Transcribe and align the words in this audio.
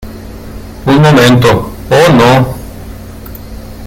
Un 0.87 0.97
momento.¡ 0.99 1.73
oh, 1.91 2.11
no! 2.13 2.55